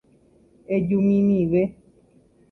[0.75, 1.63] Ejumimive.